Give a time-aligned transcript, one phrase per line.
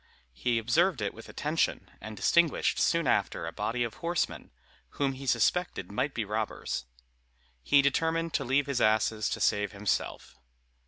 [0.33, 4.49] He observed it with attention, and distinguished soon after a body of horsemen,
[4.97, 6.85] whom he suspected might be robbers.
[7.61, 10.39] He determined to leave his asses to save himself.